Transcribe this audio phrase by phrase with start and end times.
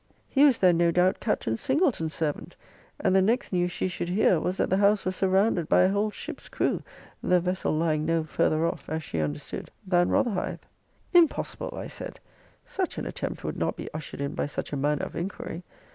[0.27, 2.55] He was then, no doubt, Captain Singleton's servant,
[2.99, 5.89] and the next news she should hear, was, that the house was surrounded by a
[5.89, 6.81] whole ship's crew;
[7.21, 10.63] the vessel lying no farther off, as she understood, than Rotherhithe.
[11.13, 12.19] Impossible, I said.
[12.65, 15.61] Such an attempt would not be ushered in by such a manner of inquiry.